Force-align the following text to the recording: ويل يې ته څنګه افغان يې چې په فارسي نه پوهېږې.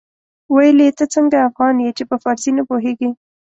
ويل 0.55 0.77
يې 0.85 0.89
ته 0.97 1.05
څنګه 1.13 1.37
افغان 1.49 1.75
يې 1.85 1.91
چې 1.97 2.03
په 2.09 2.15
فارسي 2.23 2.51
نه 2.57 2.63
پوهېږې. 2.69 3.09